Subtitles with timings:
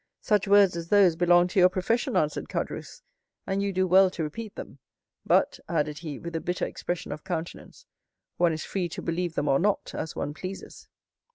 [0.21, 3.03] "Such words as those belong to your profession," answered Caderousse,
[3.45, 4.79] "and you do well to repeat them;
[5.27, 7.85] but," added he, with a bitter expression of countenance,
[8.37, 10.87] "one is free to believe them or not, as one pleases."